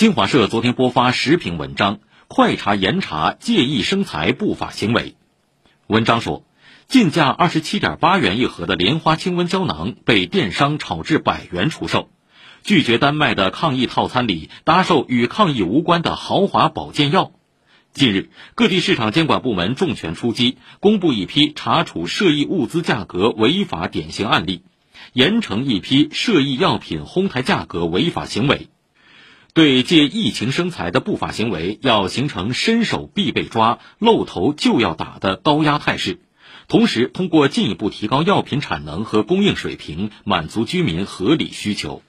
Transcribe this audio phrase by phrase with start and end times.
[0.00, 1.96] 新华社昨天播发时评文章
[2.26, 5.10] 《快查严查借益生财不法行为》。
[5.88, 6.42] 文章说，
[6.88, 12.08] 进价二十七点八元一盒的莲花清瘟胶囊被电商炒至百元出售，
[12.62, 17.32] 拒绝单卖的抗疫套餐里搭售与抗疫无关的豪华保健药。
[17.92, 24.62] 近日，各地市场监管部门重拳出击，公布一批查处涉疫物资价格违法典型案例，
[25.12, 28.70] 严惩一批涉疫药品哄抬价格违法行为。
[29.52, 36.20] 对借疫情生财的不法行为，要形成伸手必被抓、露头就要打的高压态势，
[36.68, 42.02] 同时通过进一步提高药品产能和供应水平，满足居民合理需求。